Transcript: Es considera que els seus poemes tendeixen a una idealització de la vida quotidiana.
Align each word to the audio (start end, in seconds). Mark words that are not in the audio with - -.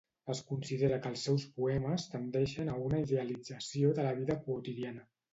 Es 0.33 0.39
considera 0.51 0.95
que 1.01 1.09
els 1.09 1.25
seus 1.27 1.43
poemes 1.57 2.05
tendeixen 2.13 2.71
a 2.71 2.77
una 2.85 3.01
idealització 3.03 3.91
de 3.99 4.07
la 4.07 4.15
vida 4.21 4.39
quotidiana. 4.47 5.05